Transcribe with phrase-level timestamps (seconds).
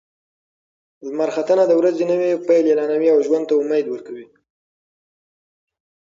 [1.07, 4.27] لمر ختنه د ورځې نوی پیل اعلانوي او ژوند ته امید ورکوي.